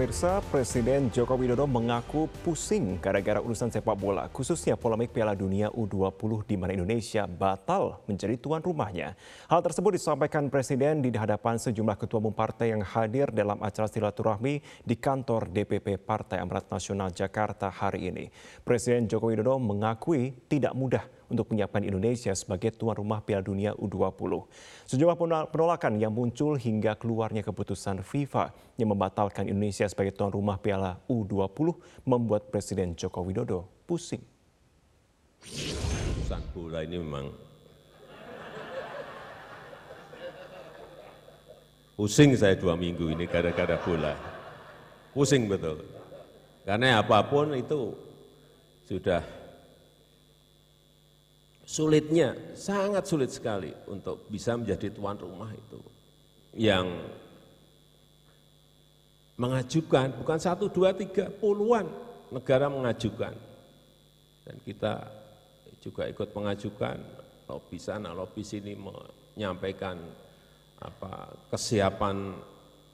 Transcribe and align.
pemirsa, 0.00 0.40
Presiden 0.48 1.12
Joko 1.12 1.36
Widodo 1.36 1.68
mengaku 1.68 2.24
pusing 2.40 2.96
gara-gara 3.04 3.36
urusan 3.36 3.68
sepak 3.68 3.92
bola, 4.00 4.32
khususnya 4.32 4.72
polemik 4.72 5.12
Piala 5.12 5.36
Dunia 5.36 5.68
U20 5.68 6.48
di 6.48 6.56
mana 6.56 6.72
Indonesia 6.72 7.28
batal 7.28 8.00
menjadi 8.08 8.40
tuan 8.40 8.64
rumahnya. 8.64 9.12
Hal 9.44 9.60
tersebut 9.60 10.00
disampaikan 10.00 10.48
Presiden 10.48 11.04
di 11.04 11.12
hadapan 11.12 11.60
sejumlah 11.60 12.00
ketua 12.00 12.16
umum 12.16 12.32
partai 12.32 12.72
yang 12.72 12.80
hadir 12.80 13.28
dalam 13.28 13.60
acara 13.60 13.92
silaturahmi 13.92 14.64
di 14.80 14.96
kantor 14.96 15.52
DPP 15.52 16.00
Partai 16.00 16.40
Amanat 16.40 16.72
Nasional 16.72 17.12
Jakarta 17.12 17.68
hari 17.68 18.08
ini. 18.08 18.32
Presiden 18.64 19.04
Joko 19.04 19.28
Widodo 19.28 19.60
mengakui 19.60 20.32
tidak 20.48 20.72
mudah 20.72 21.04
untuk 21.30 21.54
menyiapkan 21.54 21.86
Indonesia 21.86 22.34
sebagai 22.34 22.74
tuan 22.74 22.98
rumah 22.98 23.22
Piala 23.22 23.40
Dunia 23.46 23.72
U20. 23.78 24.50
Sejumlah 24.90 25.16
penolakan 25.48 25.96
yang 26.02 26.10
muncul 26.10 26.58
hingga 26.58 26.98
keluarnya 26.98 27.46
keputusan 27.46 28.02
FIFA 28.02 28.50
yang 28.76 28.90
membatalkan 28.90 29.46
Indonesia 29.46 29.86
sebagai 29.86 30.12
tuan 30.12 30.34
rumah 30.34 30.58
Piala 30.58 30.98
U20 31.06 31.78
membuat 32.04 32.50
Presiden 32.50 32.98
Joko 32.98 33.22
Widodo 33.22 33.70
pusing. 33.86 34.20
Urusan 35.40 36.42
bola 36.52 36.84
ini 36.84 37.00
memang 37.00 37.32
pusing 41.96 42.36
saya 42.36 42.58
dua 42.58 42.76
minggu 42.76 43.08
ini 43.14 43.24
gara-gara 43.24 43.78
bola. 43.80 44.14
Pusing 45.16 45.48
betul. 45.48 45.82
Karena 46.62 47.02
apa 47.02 47.24
pun 47.24 47.56
itu 47.56 47.96
sudah 48.86 49.39
sulitnya, 51.64 52.34
sangat 52.54 53.06
sulit 53.06 53.30
sekali 53.30 53.70
untuk 53.86 54.26
bisa 54.26 54.56
menjadi 54.58 54.90
tuan 54.90 55.16
rumah 55.16 55.50
itu. 55.54 55.80
Yang 56.56 56.86
mengajukan, 59.40 60.20
bukan 60.20 60.38
satu, 60.38 60.68
dua, 60.68 60.92
tiga, 60.92 61.30
puluhan 61.30 61.88
negara 62.28 62.68
mengajukan. 62.68 63.32
Dan 64.44 64.56
kita 64.66 65.08
juga 65.80 66.04
ikut 66.10 66.28
mengajukan, 66.36 66.96
lobby 67.48 67.78
sana, 67.80 68.12
lobby 68.12 68.44
sini 68.44 68.76
menyampaikan 68.76 69.96
apa, 70.80 71.32
kesiapan 71.48 72.36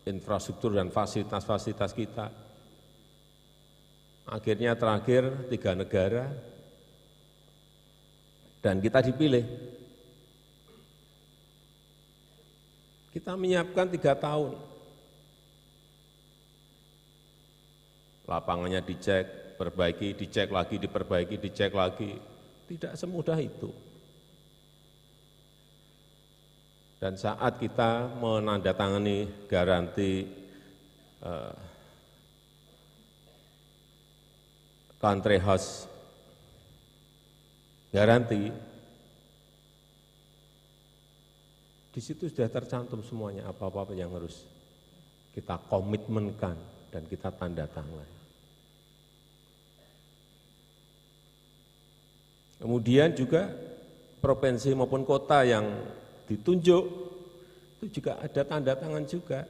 infrastruktur 0.07 0.75
dan 0.75 0.95
fasilitas-fasilitas 0.95 1.93
kita. 1.93 2.27
Akhirnya 4.27 4.75
terakhir 4.75 5.51
tiga 5.51 5.75
negara 5.75 6.31
dan 8.67 8.83
kita 8.83 8.99
dipilih. 8.99 9.47
Kita 13.15 13.39
menyiapkan 13.39 13.87
tiga 13.95 14.19
tahun. 14.19 14.59
Lapangannya 18.27 18.83
dicek, 18.83 19.55
perbaiki, 19.55 20.19
dicek 20.19 20.51
lagi, 20.51 20.83
diperbaiki, 20.83 21.39
dicek 21.39 21.71
lagi. 21.71 22.19
Tidak 22.67 22.99
semudah 22.99 23.39
itu. 23.39 23.71
Dan 26.99 27.15
saat 27.15 27.63
kita 27.63 28.19
menandatangani 28.19 29.47
garansi 29.47 30.27
uh, 31.23 31.55
country 34.99 35.39
house 35.39 35.87
garanti, 37.97 38.53
di 41.97 42.01
situ 42.05 42.29
sudah 42.29 42.53
tercantum 42.53 43.01
semuanya 43.01 43.49
apa-apa 43.49 43.97
yang 43.97 44.13
harus 44.13 44.45
kita 45.33 45.57
komitmenkan 45.73 46.61
dan 46.93 47.09
kita 47.09 47.33
tanda 47.33 47.65
tangan. 47.65 48.05
Kemudian 52.61 53.17
juga 53.17 53.49
provinsi 54.21 54.77
maupun 54.77 55.09
kota 55.09 55.49
yang 55.49 55.65
ditunjuk 56.29 56.85
itu 57.81 58.01
juga 58.01 58.21
ada 58.21 58.45
tanda 58.45 58.77
tangan 58.77 59.09
juga. 59.09 59.49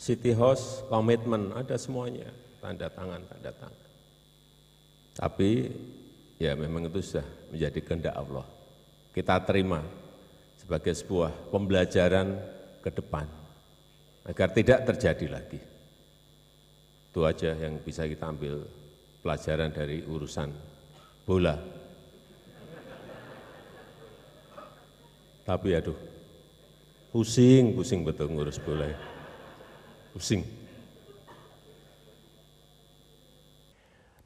City 0.00 0.32
House 0.32 0.84
komitmen 0.88 1.52
ada 1.52 1.76
semuanya, 1.76 2.28
tanda 2.60 2.88
tangan, 2.88 3.20
tanda 3.24 3.52
tangan. 3.52 3.84
Tapi 5.12 5.68
ya 6.40 6.56
memang 6.56 6.88
itu 6.88 7.04
sudah 7.04 7.26
menjadi 7.52 7.80
kehendak 7.84 8.16
Allah. 8.16 8.48
Kita 9.12 9.36
terima 9.44 9.84
sebagai 10.56 10.96
sebuah 10.96 11.52
pembelajaran 11.52 12.32
ke 12.80 12.88
depan 12.88 13.28
agar 14.24 14.48
tidak 14.56 14.88
terjadi 14.88 15.26
lagi. 15.36 15.60
Itu 17.12 17.28
aja 17.28 17.52
yang 17.52 17.76
bisa 17.84 18.08
kita 18.08 18.32
ambil 18.32 18.64
pelajaran 19.20 19.68
dari 19.68 20.00
urusan 20.00 20.48
bola. 21.28 21.58
Tapi 25.44 25.68
aduh, 25.74 25.98
pusing, 27.10 27.74
pusing 27.74 28.06
betul 28.06 28.30
ngurus 28.30 28.62
bola. 28.62 28.86
Pusing. 30.14 30.59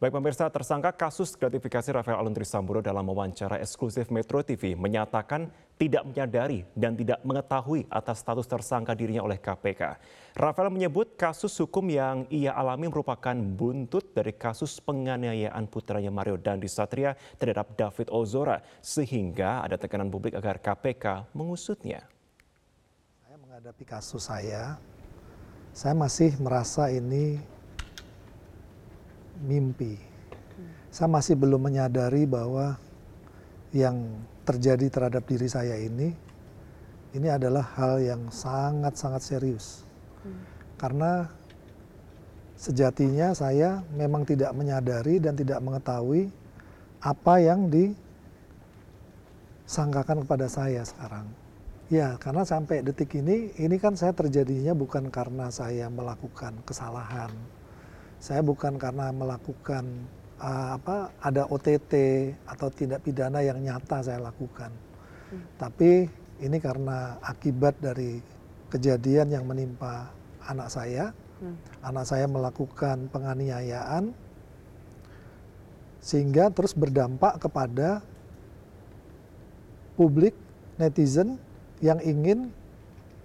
Baik 0.04 0.20
pemirsa, 0.20 0.52
tersangka 0.52 0.92
kasus 0.92 1.32
gratifikasi 1.32 1.88
Rafael 1.88 2.20
Aluntri 2.20 2.44
Sambodo 2.44 2.84
dalam 2.84 3.08
wawancara 3.08 3.56
eksklusif 3.56 4.12
Metro 4.12 4.44
TV 4.44 4.76
menyatakan 4.76 5.48
tidak 5.80 6.04
menyadari 6.04 6.60
dan 6.76 6.92
tidak 6.92 7.24
mengetahui 7.24 7.88
atas 7.88 8.20
status 8.20 8.44
tersangka 8.44 8.92
dirinya 8.92 9.24
oleh 9.24 9.40
KPK. 9.40 9.96
Rafael 10.36 10.68
menyebut 10.68 11.16
kasus 11.16 11.56
hukum 11.56 11.88
yang 11.88 12.28
ia 12.28 12.52
alami 12.52 12.92
merupakan 12.92 13.32
buntut 13.32 14.12
dari 14.12 14.36
kasus 14.36 14.76
penganiayaan 14.76 15.64
putranya 15.72 16.12
Mario 16.12 16.36
Dandi 16.36 16.68
Satria 16.68 17.16
terhadap 17.40 17.72
David 17.72 18.12
Ozora 18.12 18.60
sehingga 18.84 19.64
ada 19.64 19.80
tekanan 19.80 20.12
publik 20.12 20.36
agar 20.36 20.60
KPK 20.60 21.32
mengusutnya. 21.32 22.04
Saya 23.24 23.40
menghadapi 23.40 23.88
kasus 23.88 24.28
saya, 24.28 24.76
saya 25.72 25.96
masih 25.96 26.36
merasa 26.44 26.92
ini 26.92 27.53
mimpi. 29.44 30.00
Saya 30.88 31.10
masih 31.10 31.36
belum 31.36 31.60
menyadari 31.60 32.24
bahwa 32.24 32.78
yang 33.74 34.06
terjadi 34.46 34.86
terhadap 34.86 35.26
diri 35.26 35.50
saya 35.50 35.74
ini 35.74 36.14
ini 37.14 37.30
adalah 37.30 37.62
hal 37.78 38.02
yang 38.02 38.26
sangat-sangat 38.26 39.22
serius. 39.22 39.86
Karena 40.74 41.30
sejatinya 42.58 43.30
saya 43.34 43.82
memang 43.94 44.26
tidak 44.26 44.50
menyadari 44.50 45.22
dan 45.22 45.38
tidak 45.38 45.62
mengetahui 45.62 46.26
apa 46.98 47.38
yang 47.38 47.70
disangkakan 47.70 50.26
kepada 50.26 50.50
saya 50.50 50.82
sekarang. 50.82 51.30
Ya, 51.92 52.16
karena 52.18 52.42
sampai 52.42 52.82
detik 52.82 53.14
ini, 53.14 53.54
ini 53.60 53.78
kan 53.78 53.94
saya 53.94 54.10
terjadinya 54.10 54.74
bukan 54.74 55.06
karena 55.12 55.52
saya 55.54 55.86
melakukan 55.92 56.56
kesalahan 56.66 57.30
saya 58.24 58.40
bukan 58.40 58.80
karena 58.80 59.12
melakukan 59.12 59.84
uh, 60.40 60.80
apa 60.80 61.12
ada 61.20 61.44
OTT 61.44 61.92
atau 62.48 62.72
tindak 62.72 63.04
pidana 63.04 63.44
yang 63.44 63.60
nyata 63.60 64.00
saya 64.00 64.16
lakukan. 64.16 64.72
Hmm. 65.28 65.44
Tapi 65.60 66.08
ini 66.40 66.56
karena 66.56 67.20
akibat 67.20 67.76
dari 67.84 68.24
kejadian 68.72 69.28
yang 69.28 69.44
menimpa 69.44 70.08
anak 70.48 70.72
saya. 70.72 71.12
Hmm. 71.44 71.52
Anak 71.84 72.08
saya 72.08 72.24
melakukan 72.24 73.12
penganiayaan 73.12 74.16
sehingga 76.00 76.48
terus 76.48 76.72
berdampak 76.72 77.36
kepada 77.44 78.00
publik 80.00 80.32
netizen 80.80 81.36
yang 81.84 82.00
ingin 82.00 82.48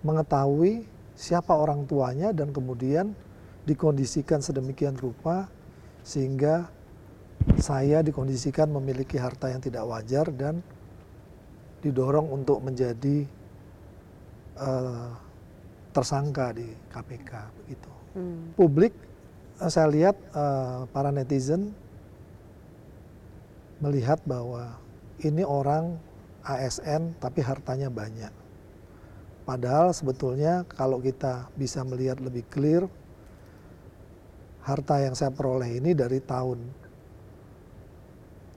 mengetahui 0.03 0.83
siapa 1.15 1.55
orang 1.55 1.87
tuanya 1.87 2.35
dan 2.35 2.51
kemudian 2.51 3.15
dikondisikan 3.67 4.39
sedemikian 4.39 4.95
rupa 4.95 5.49
sehingga 6.05 6.69
saya 7.59 8.03
dikondisikan 8.03 8.67
memiliki 8.69 9.15
harta 9.19 9.51
yang 9.51 9.63
tidak 9.63 9.87
wajar 9.87 10.27
dan 10.31 10.61
didorong 11.79 12.27
untuk 12.27 12.59
menjadi 12.59 13.23
uh, 14.59 15.15
tersangka 15.95 16.51
di 16.55 16.67
KPK 16.91 17.31
begitu. 17.63 17.91
Hmm. 18.15 18.51
Publik 18.59 18.91
uh, 19.63 19.71
saya 19.71 19.87
lihat 19.87 20.15
uh, 20.35 20.83
para 20.91 21.09
netizen 21.09 21.71
melihat 23.79 24.19
bahwa 24.27 24.75
ini 25.23 25.43
orang 25.47 25.95
ASN 26.43 27.15
tapi 27.19 27.39
hartanya 27.43 27.87
banyak. 27.87 28.31
Padahal 29.47 29.95
sebetulnya 29.95 30.67
kalau 30.67 31.01
kita 31.01 31.49
bisa 31.57 31.81
melihat 31.81 32.21
lebih 32.21 32.45
clear 32.53 32.85
harta 34.63 35.01
yang 35.01 35.15
saya 35.15 35.31
peroleh 35.31 35.79
ini 35.79 35.95
dari 35.95 36.19
tahun 36.19 36.59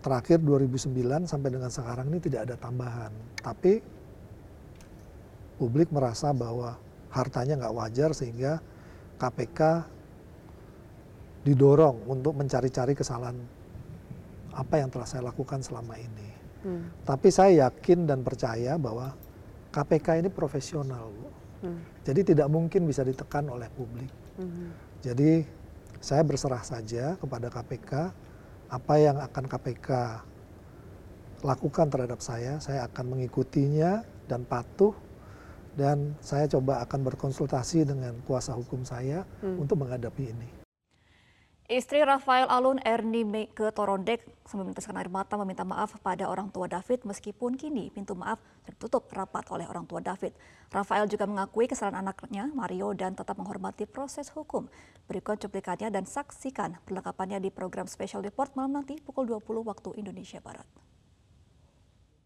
terakhir 0.03 0.43
2009 0.43 1.31
sampai 1.31 1.51
dengan 1.55 1.71
sekarang 1.71 2.11
ini 2.11 2.19
tidak 2.19 2.51
ada 2.51 2.57
tambahan. 2.59 3.13
Tapi 3.39 3.79
publik 5.63 5.95
merasa 5.95 6.35
bahwa 6.35 6.75
hartanya 7.15 7.55
nggak 7.63 7.77
wajar 7.79 8.11
sehingga 8.11 8.59
KPK 9.23 9.87
didorong 11.47 12.07
untuk 12.11 12.35
mencari-cari 12.35 12.99
kesalahan 12.99 13.39
apa 14.53 14.75
yang 14.83 14.91
telah 14.91 15.07
saya 15.07 15.23
lakukan 15.31 15.63
selama 15.63 15.95
ini. 15.99 16.29
Hmm. 16.63 16.87
Tapi 17.03 17.29
saya 17.31 17.67
yakin 17.67 18.07
dan 18.07 18.23
percaya 18.23 18.79
bahwa 18.79 19.15
KPK 19.75 20.23
ini 20.23 20.29
profesional, 20.31 21.11
Bu. 21.11 21.29
Hmm. 21.63 21.81
Jadi 22.03 22.35
tidak 22.35 22.51
mungkin 22.51 22.87
bisa 22.87 23.07
ditekan 23.07 23.47
oleh 23.51 23.71
publik. 23.71 24.11
Hmm. 24.39 24.75
Jadi 25.03 25.62
saya 26.03 26.27
berserah 26.27 26.67
saja 26.67 27.15
kepada 27.17 27.47
KPK 27.47 28.11
apa 28.73 28.95
yang 28.99 29.17
akan 29.23 29.45
KPK 29.47 29.89
lakukan 31.47 31.87
terhadap 31.91 32.19
saya, 32.23 32.59
saya 32.59 32.87
akan 32.91 33.19
mengikutinya 33.19 34.03
dan 34.27 34.43
patuh 34.47 34.95
dan 35.79 36.15
saya 36.21 36.47
coba 36.51 36.85
akan 36.85 37.01
berkonsultasi 37.07 37.89
dengan 37.89 38.19
kuasa 38.29 38.53
hukum 38.53 38.85
saya 38.85 39.25
hmm. 39.41 39.63
untuk 39.63 39.81
menghadapi 39.83 40.25
ini. 40.31 40.62
Istri 41.70 42.03
Rafael 42.03 42.50
Alun 42.50 42.82
Erni 42.82 43.23
ke 43.55 43.70
Torondek 43.70 44.26
meneteskan 44.50 44.99
air 44.99 45.06
mata 45.06 45.38
meminta 45.38 45.62
maaf 45.62 45.94
pada 46.03 46.26
orang 46.26 46.50
tua 46.50 46.67
David 46.67 47.06
meskipun 47.06 47.55
kini 47.55 47.87
pintu 47.94 48.19
maaf 48.19 48.43
tertutup 48.67 49.06
rapat 49.14 49.47
oleh 49.55 49.70
orang 49.70 49.87
tua 49.87 50.03
David. 50.03 50.35
Rafael 50.75 51.06
juga 51.06 51.23
mengakui 51.31 51.70
kesalahan 51.70 52.03
anaknya 52.03 52.50
Mario 52.50 52.91
dan 52.99 53.14
tetap 53.14 53.38
menghormati 53.38 53.87
proses 53.87 54.35
hukum. 54.35 54.67
Berikut 55.06 55.38
cuplikannya 55.38 55.94
dan 55.94 56.03
saksikan 56.03 56.82
perlengkapannya 56.82 57.38
di 57.38 57.55
program 57.55 57.87
Special 57.87 58.26
Report 58.26 58.50
malam 58.58 58.82
nanti 58.82 58.99
pukul 58.99 59.31
20 59.31 59.62
waktu 59.62 60.03
Indonesia 60.03 60.43
Barat. 60.43 60.67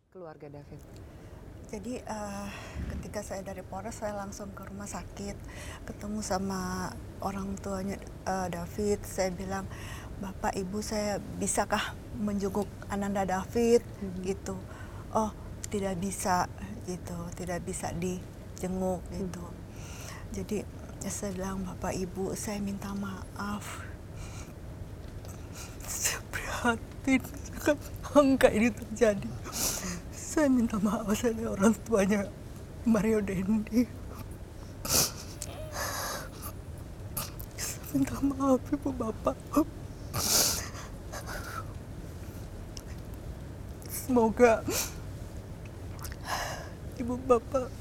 Keluarga 0.08 0.48
David. 0.48 1.15
Jadi 1.76 2.00
uh, 2.08 2.48
ketika 2.88 3.20
saya 3.20 3.44
dari 3.44 3.60
Polres 3.60 4.00
saya 4.00 4.16
langsung 4.16 4.48
ke 4.56 4.64
rumah 4.64 4.88
sakit 4.88 5.36
ketemu 5.84 6.24
sama 6.24 6.88
orang 7.20 7.52
tuanya 7.60 8.00
uh, 8.24 8.48
David. 8.48 9.04
Saya 9.04 9.28
bilang 9.28 9.68
Bapak 10.16 10.56
Ibu 10.56 10.80
saya 10.80 11.20
bisakah 11.36 11.92
menjenguk 12.16 12.64
Ananda 12.88 13.28
David 13.28 13.84
hmm. 13.84 14.24
gitu. 14.24 14.56
Oh 15.12 15.36
tidak 15.68 16.00
bisa 16.00 16.48
gitu, 16.88 17.28
tidak 17.36 17.60
bisa 17.60 17.92
dijenguk 17.92 19.04
hmm. 19.12 19.28
gitu. 19.28 19.44
Jadi 20.32 20.64
saya 21.12 21.36
bilang 21.36 21.60
Bapak 21.60 21.92
Ibu 21.92 22.32
saya 22.40 22.56
minta 22.56 22.96
maaf. 22.96 23.68
Saya 25.84 26.24
prihatin 26.32 27.20
angka 28.16 28.48
ini 28.48 28.72
terjadi 28.72 29.28
saya 30.36 30.52
minta 30.52 30.76
maaf 30.84 31.08
sama 31.16 31.48
orang 31.48 31.72
tuanya 31.88 32.28
Mario 32.84 33.24
Dendi 33.24 33.88
saya 37.56 37.96
minta 37.96 38.20
maaf 38.20 38.60
ibu 38.68 38.92
bapak 38.92 39.32
semoga 43.88 44.60
ibu 47.00 47.16
bapak 47.24 47.72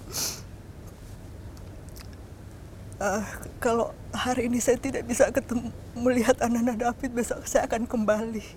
uh, 3.04 3.24
kalau 3.60 3.92
hari 4.16 4.48
ini 4.48 4.64
saya 4.64 4.80
tidak 4.80 5.04
bisa 5.04 5.28
ketemu 5.28 5.76
melihat 6.00 6.40
anak-anak 6.40 6.80
David 6.80 7.20
besok 7.20 7.44
saya 7.44 7.68
akan 7.68 7.84
kembali 7.84 8.48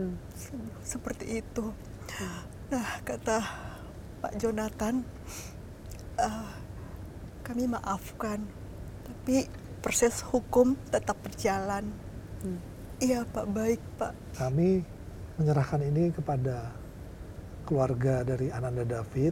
hmm. 0.00 0.16
seperti 0.80 1.44
itu 1.44 1.68
hmm. 2.16 2.55
Nah, 2.66 2.98
kata 3.06 3.46
Pak 4.18 4.42
Jonathan, 4.42 5.06
uh, 6.18 6.50
kami 7.46 7.70
maafkan, 7.70 8.42
tapi 9.06 9.46
proses 9.78 10.18
hukum 10.26 10.74
tetap 10.90 11.14
berjalan. 11.22 11.86
Hmm. 12.42 12.58
Iya, 12.98 13.22
Pak, 13.22 13.46
baik, 13.54 13.78
Pak. 14.02 14.12
Kami 14.34 14.82
menyerahkan 15.38 15.78
ini 15.78 16.10
kepada 16.10 16.74
keluarga 17.62 18.26
dari 18.26 18.50
Ananda 18.50 18.82
David. 18.82 19.30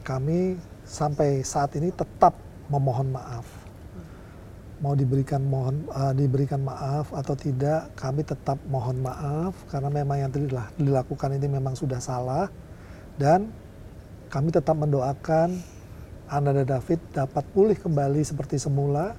Kami 0.00 0.56
sampai 0.88 1.44
saat 1.44 1.76
ini 1.76 1.92
tetap 1.92 2.32
memohon 2.72 3.12
maaf. 3.12 3.67
Mau 4.78 4.94
diberikan 4.94 5.42
mohon 5.42 5.90
uh, 5.90 6.14
diberikan 6.14 6.62
maaf 6.62 7.10
atau 7.10 7.34
tidak, 7.34 7.90
kami 7.98 8.22
tetap 8.22 8.62
mohon 8.70 9.02
maaf 9.02 9.58
karena 9.66 9.90
memang 9.90 10.22
yang 10.22 10.30
telah 10.30 10.70
dilakukan 10.78 11.34
ini 11.34 11.50
memang 11.50 11.74
sudah 11.74 11.98
salah 11.98 12.46
dan 13.18 13.50
kami 14.30 14.54
tetap 14.54 14.78
mendoakan 14.78 15.58
Ananda 16.30 16.62
David 16.62 17.00
dapat 17.10 17.42
pulih 17.50 17.74
kembali 17.74 18.22
seperti 18.22 18.60
semula 18.60 19.18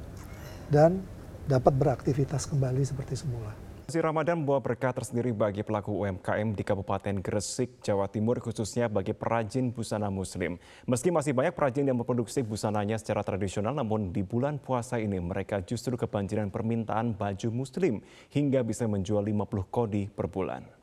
dan 0.72 1.02
dapat 1.50 1.74
beraktivitas 1.74 2.46
kembali 2.46 2.86
seperti 2.86 3.18
semula. 3.18 3.69
Si 3.90 3.98
Ramadan 3.98 4.46
membawa 4.46 4.62
berkah 4.62 4.94
tersendiri 4.94 5.34
bagi 5.34 5.66
pelaku 5.66 5.90
UMKM 6.06 6.54
di 6.54 6.62
Kabupaten 6.62 7.26
Gresik, 7.26 7.82
Jawa 7.82 8.06
Timur, 8.06 8.38
khususnya 8.38 8.86
bagi 8.86 9.18
perajin 9.18 9.74
busana 9.74 10.14
muslim. 10.14 10.62
Meski 10.86 11.10
masih 11.10 11.34
banyak 11.34 11.58
perajin 11.58 11.90
yang 11.90 11.98
memproduksi 11.98 12.46
busananya 12.46 13.02
secara 13.02 13.26
tradisional, 13.26 13.74
namun 13.74 14.14
di 14.14 14.22
bulan 14.22 14.62
puasa 14.62 15.02
ini 15.02 15.18
mereka 15.18 15.66
justru 15.66 15.98
kebanjiran 15.98 16.54
permintaan 16.54 17.18
baju 17.18 17.50
muslim 17.50 18.06
hingga 18.30 18.62
bisa 18.62 18.86
menjual 18.86 19.26
50 19.26 19.74
kodi 19.74 20.06
per 20.06 20.30
bulan. 20.30 20.79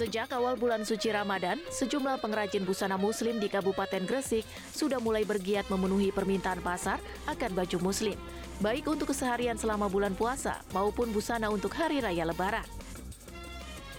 Sejak 0.00 0.32
awal 0.32 0.56
bulan 0.56 0.80
suci 0.80 1.12
Ramadan, 1.12 1.60
sejumlah 1.68 2.24
pengrajin 2.24 2.64
busana 2.64 2.96
muslim 2.96 3.36
di 3.36 3.52
Kabupaten 3.52 4.00
Gresik 4.08 4.48
sudah 4.72 4.96
mulai 4.96 5.28
bergiat 5.28 5.68
memenuhi 5.68 6.08
permintaan 6.08 6.64
pasar 6.64 6.96
akan 7.28 7.52
baju 7.52 7.92
muslim, 7.92 8.16
baik 8.64 8.88
untuk 8.88 9.12
keseharian 9.12 9.60
selama 9.60 9.92
bulan 9.92 10.16
puasa 10.16 10.64
maupun 10.72 11.12
busana 11.12 11.52
untuk 11.52 11.76
hari 11.76 12.00
raya 12.00 12.24
lebaran. 12.24 12.64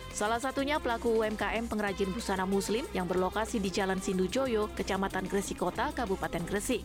Salah 0.10 0.42
satunya 0.42 0.82
pelaku 0.82 1.22
UMKM 1.22 1.70
pengrajin 1.70 2.10
busana 2.10 2.50
muslim 2.50 2.82
yang 2.98 3.06
berlokasi 3.06 3.62
di 3.62 3.70
Jalan 3.70 4.02
Sindujoyo, 4.02 4.74
Kecamatan 4.74 5.30
Gresik 5.30 5.62
Kota, 5.62 5.94
Kabupaten 5.94 6.42
Gresik. 6.50 6.82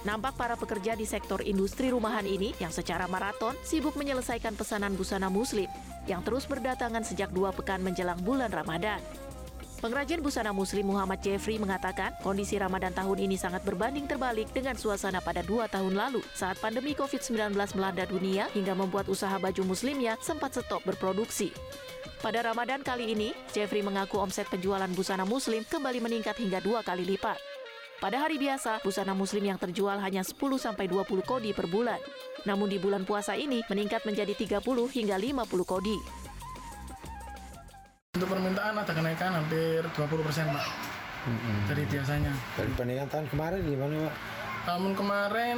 Nampak 0.00 0.32
para 0.40 0.56
pekerja 0.56 0.96
di 0.96 1.04
sektor 1.04 1.44
industri 1.44 1.92
rumahan 1.92 2.24
ini 2.24 2.56
yang 2.56 2.72
secara 2.72 3.04
maraton 3.04 3.52
sibuk 3.60 3.92
menyelesaikan 4.00 4.56
pesanan 4.56 4.96
busana 4.96 5.28
muslim 5.28 5.68
yang 6.08 6.24
terus 6.24 6.48
berdatangan 6.48 7.04
sejak 7.04 7.28
dua 7.36 7.52
pekan 7.52 7.84
menjelang 7.84 8.16
bulan 8.24 8.48
Ramadan. 8.48 8.96
Pengrajin 9.80 10.20
busana 10.20 10.52
muslim 10.52 10.92
Muhammad 10.92 11.20
Jeffrey 11.24 11.56
mengatakan 11.56 12.12
kondisi 12.20 12.56
Ramadan 12.56 12.92
tahun 12.92 13.28
ini 13.28 13.36
sangat 13.36 13.64
berbanding 13.64 14.04
terbalik 14.04 14.48
dengan 14.52 14.76
suasana 14.76 15.24
pada 15.24 15.40
dua 15.44 15.68
tahun 15.68 15.96
lalu 15.96 16.20
saat 16.36 16.56
pandemi 16.60 16.96
COVID-19 16.96 17.56
melanda 17.76 18.04
dunia 18.04 18.48
hingga 18.56 18.76
membuat 18.76 19.08
usaha 19.08 19.36
baju 19.36 19.68
muslimnya 19.68 20.16
sempat 20.20 20.56
stop 20.56 20.84
berproduksi. 20.84 21.52
Pada 22.20 22.44
Ramadan 22.44 22.84
kali 22.84 23.16
ini, 23.16 23.32
Jeffrey 23.56 23.80
mengaku 23.80 24.20
omset 24.20 24.44
penjualan 24.52 24.88
busana 24.92 25.24
muslim 25.24 25.64
kembali 25.64 26.04
meningkat 26.04 26.36
hingga 26.36 26.60
dua 26.60 26.84
kali 26.84 27.08
lipat. 27.08 27.59
Pada 28.00 28.16
hari 28.16 28.40
biasa, 28.40 28.80
busana 28.80 29.12
muslim 29.12 29.44
yang 29.44 29.60
terjual 29.60 30.00
hanya 30.00 30.24
10-20 30.24 30.64
kodi 31.20 31.52
per 31.52 31.68
bulan. 31.68 32.00
Namun 32.48 32.72
di 32.72 32.80
bulan 32.80 33.04
puasa 33.04 33.36
ini 33.36 33.60
meningkat 33.68 34.08
menjadi 34.08 34.32
30 34.32 34.64
hingga 34.88 35.20
50 35.20 35.44
kodi. 35.68 36.00
Untuk 38.16 38.24
permintaan 38.32 38.80
ada 38.80 38.88
kenaikan 38.88 39.36
hampir 39.36 39.84
20 39.84 40.00
persen, 40.24 40.48
Pak. 40.48 40.64
Mm-hmm. 41.28 41.56
Dari 41.68 41.84
biasanya. 41.92 42.32
Dari 42.56 42.72
bandingan 42.72 43.08
tahun 43.12 43.26
kemarin 43.28 43.60
gimana, 43.68 44.08
Pak? 44.08 44.14
Tahun 44.64 44.92
kemarin 44.96 45.56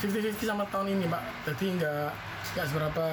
50-50 0.00 0.48
sama 0.48 0.64
tahun 0.72 0.96
ini, 0.96 1.04
Pak. 1.12 1.22
Jadi 1.52 1.66
nggak 1.76 2.08
nggak 2.56 2.66
seberapa 2.72 3.04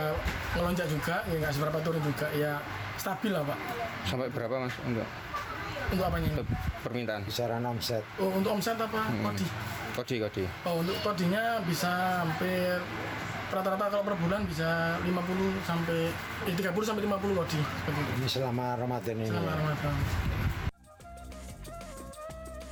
ngelonjak 0.56 0.88
juga, 0.88 1.20
ya 1.28 1.36
nggak 1.36 1.54
seberapa 1.60 1.78
turun 1.84 2.00
juga, 2.00 2.32
ya 2.32 2.64
stabil 2.96 3.36
lah, 3.36 3.44
Pak. 3.44 3.60
Sampai 4.08 4.32
berapa, 4.32 4.56
Mas? 4.56 4.76
Enggak. 4.88 5.31
Untuk 5.92 6.06
apanya? 6.08 6.28
Untuk 6.32 6.48
permintaan. 6.88 7.22
Kisaran 7.28 7.64
omset. 7.68 8.04
Oh, 8.16 8.32
untuk 8.32 8.56
omset 8.56 8.80
apa? 8.80 9.02
Hmm. 9.12 9.24
Kodi. 9.28 9.46
Kodi, 9.92 10.16
kodi. 10.24 10.44
Oh, 10.64 10.80
untuk 10.80 10.96
kodinya 11.04 11.60
bisa 11.68 12.24
hampir 12.24 12.80
rata-rata 13.52 13.92
kalau 13.92 14.04
per 14.08 14.16
bulan 14.16 14.48
bisa 14.48 14.96
50 15.04 15.68
sampai 15.68 16.08
eh, 16.48 16.56
30 16.56 16.72
sampai 16.88 17.04
50 17.04 17.36
kodi 17.36 17.60
Ini 18.24 18.28
selama 18.32 18.80
Ramadan 18.80 19.16
ini. 19.20 19.28
Selama 19.28 19.52
Ramadan. 19.60 19.94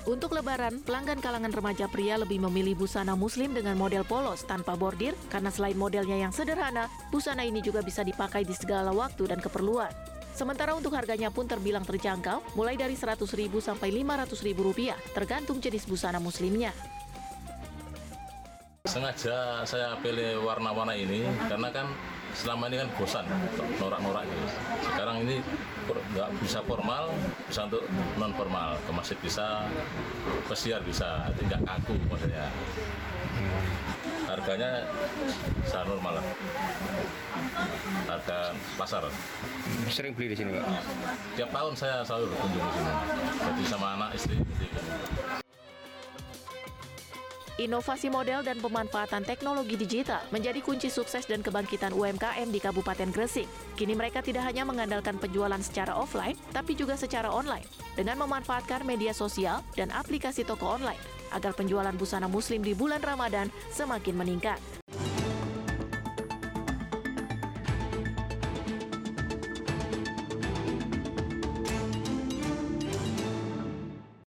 Untuk 0.08 0.34
lebaran, 0.34 0.82
pelanggan 0.82 1.22
kalangan 1.22 1.54
remaja 1.54 1.86
pria 1.86 2.18
lebih 2.18 2.42
memilih 2.42 2.74
busana 2.74 3.14
muslim 3.14 3.54
dengan 3.54 3.78
model 3.78 4.02
polos 4.08 4.42
tanpa 4.42 4.74
bordir 4.74 5.14
karena 5.30 5.54
selain 5.54 5.78
modelnya 5.78 6.18
yang 6.18 6.34
sederhana, 6.34 6.90
busana 7.14 7.46
ini 7.46 7.62
juga 7.62 7.86
bisa 7.86 8.02
dipakai 8.02 8.42
di 8.42 8.56
segala 8.58 8.90
waktu 8.90 9.30
dan 9.30 9.38
keperluan. 9.38 9.92
Sementara 10.40 10.72
untuk 10.72 10.96
harganya 10.96 11.28
pun 11.28 11.44
terbilang 11.44 11.84
terjangkau, 11.84 12.56
mulai 12.56 12.80
dari 12.80 12.96
Rp100.000 12.96 13.52
sampai 13.60 13.92
Rp500.000 13.92 14.56
rupiah, 14.56 14.96
tergantung 15.12 15.60
jenis 15.60 15.84
busana 15.84 16.16
muslimnya. 16.16 16.72
Sengaja 18.88 19.68
saya 19.68 20.00
pilih 20.00 20.40
warna-warna 20.48 20.96
ini 20.96 21.28
karena 21.52 21.68
kan 21.76 21.92
selama 22.32 22.72
ini 22.72 22.80
kan 22.80 22.90
bosan 22.96 23.26
norak-norak 23.84 24.24
gitu. 24.24 24.48
Sekarang 24.88 25.28
ini 25.28 25.44
nggak 26.16 26.30
bisa 26.40 26.64
formal, 26.64 27.12
bisa 27.52 27.68
untuk 27.68 27.84
non 28.16 28.32
formal. 28.32 28.80
Ke 28.88 28.92
masjid 28.96 29.20
bisa, 29.20 29.68
pesiar 30.48 30.80
bisa, 30.88 31.28
tidak 31.36 31.68
kaku 31.68 32.00
maksudnya. 32.08 32.48
Harganya 34.50 34.82
saya 35.62 35.86
normal 35.86 36.18
lah. 36.18 36.26
Harga 38.10 38.50
pasar. 38.82 39.06
Sering 39.94 40.18
beli 40.18 40.34
di 40.34 40.42
sini, 40.42 40.58
Pak. 40.58 40.66
Tiap 41.38 41.54
tahun 41.54 41.74
saya 41.78 42.02
selalu 42.02 42.34
berkunjung 42.34 42.66
di 42.66 42.74
sini. 42.74 42.92
Jadi 43.46 43.62
sama 43.70 43.88
anak 43.94 44.10
istri. 44.18 44.42
istri. 44.42 44.68
Inovasi 47.62 48.10
model 48.10 48.42
dan 48.42 48.58
pemanfaatan 48.58 49.22
teknologi 49.22 49.78
digital 49.78 50.26
menjadi 50.34 50.66
kunci 50.66 50.90
sukses 50.90 51.30
dan 51.30 51.46
kebangkitan 51.46 51.94
UMKM 51.94 52.50
di 52.50 52.58
Kabupaten 52.58 53.14
Gresik. 53.14 53.46
Kini 53.78 53.94
mereka 53.94 54.26
tidak 54.26 54.50
hanya 54.50 54.66
mengandalkan 54.66 55.22
penjualan 55.22 55.62
secara 55.62 55.94
offline, 55.94 56.40
tapi 56.58 56.74
juga 56.74 56.98
secara 56.98 57.30
online 57.30 57.70
dengan 57.94 58.18
memanfaatkan 58.26 58.82
media 58.82 59.14
sosial 59.14 59.62
dan 59.78 59.94
aplikasi 59.94 60.42
toko 60.42 60.74
online 60.74 61.19
agar 61.36 61.54
penjualan 61.54 61.94
busana 61.96 62.30
muslim 62.30 62.64
di 62.64 62.74
bulan 62.74 63.02
Ramadan 63.04 63.52
semakin 63.74 64.16
meningkat. 64.16 64.79